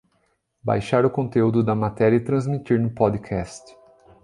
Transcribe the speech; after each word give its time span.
Baixar 0.63 1.05
o 1.05 1.11
conteúdo 1.11 1.61
da 1.61 1.75
matéria 1.75 2.15
e 2.17 2.23
transmitir 2.23 2.81
no 2.81 2.89
Podcast 2.89 3.77